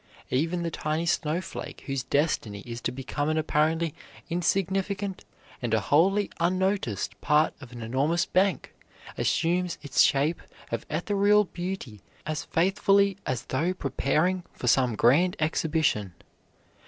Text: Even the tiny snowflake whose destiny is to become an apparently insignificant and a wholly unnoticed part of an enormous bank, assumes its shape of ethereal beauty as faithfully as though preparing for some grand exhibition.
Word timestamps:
Even 0.31 0.63
the 0.63 0.71
tiny 0.71 1.05
snowflake 1.05 1.81
whose 1.85 2.01
destiny 2.01 2.61
is 2.65 2.81
to 2.81 2.91
become 2.91 3.29
an 3.29 3.37
apparently 3.37 3.93
insignificant 4.31 5.23
and 5.61 5.75
a 5.75 5.79
wholly 5.79 6.31
unnoticed 6.39 7.21
part 7.21 7.53
of 7.61 7.71
an 7.71 7.83
enormous 7.83 8.25
bank, 8.25 8.73
assumes 9.15 9.77
its 9.83 10.01
shape 10.01 10.41
of 10.71 10.87
ethereal 10.89 11.43
beauty 11.43 12.01
as 12.25 12.45
faithfully 12.45 13.15
as 13.27 13.43
though 13.45 13.75
preparing 13.75 14.41
for 14.53 14.65
some 14.65 14.95
grand 14.95 15.35
exhibition. 15.37 16.15